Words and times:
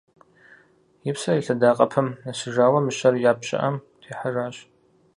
И 1.09 1.11
псэр 1.15 1.35
и 1.39 1.43
лъэдакъэпэм 1.45 2.07
нэсыжауэ, 2.25 2.79
мыщэр 2.83 3.15
я 3.29 3.33
пщыӏэм 3.39 3.75
техьэжащ. 4.01 4.55